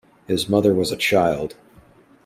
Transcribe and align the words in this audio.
His 0.25 0.49
mother 0.49 0.73
was 0.73 0.91
a 0.91 0.97
child. 0.97 1.53